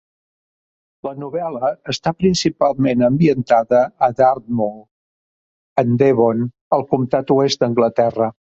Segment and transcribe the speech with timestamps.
[1.07, 4.81] La novel·la està principalment ambientada a Dartmoor,
[5.85, 6.45] en Devon
[6.79, 8.35] al Comtat Oest d'Anglaterra.